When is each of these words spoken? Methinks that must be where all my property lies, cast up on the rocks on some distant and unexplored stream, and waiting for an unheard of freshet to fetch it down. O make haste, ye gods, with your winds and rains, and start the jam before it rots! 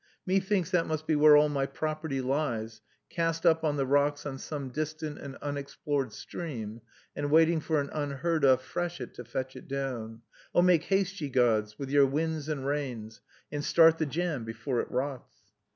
Methinks 0.25 0.71
that 0.71 0.87
must 0.87 1.05
be 1.05 1.15
where 1.15 1.37
all 1.37 1.47
my 1.47 1.67
property 1.67 2.21
lies, 2.21 2.81
cast 3.11 3.45
up 3.45 3.63
on 3.63 3.75
the 3.77 3.85
rocks 3.85 4.25
on 4.25 4.39
some 4.39 4.69
distant 4.69 5.19
and 5.19 5.35
unexplored 5.43 6.11
stream, 6.11 6.81
and 7.15 7.29
waiting 7.29 7.59
for 7.59 7.79
an 7.79 7.91
unheard 7.93 8.43
of 8.43 8.63
freshet 8.63 9.13
to 9.13 9.23
fetch 9.23 9.55
it 9.55 9.67
down. 9.67 10.23
O 10.55 10.63
make 10.63 10.85
haste, 10.85 11.21
ye 11.21 11.29
gods, 11.29 11.77
with 11.77 11.91
your 11.91 12.07
winds 12.07 12.49
and 12.49 12.65
rains, 12.65 13.21
and 13.51 13.63
start 13.63 13.99
the 13.99 14.07
jam 14.07 14.43
before 14.43 14.79
it 14.81 14.89
rots! 14.89 15.35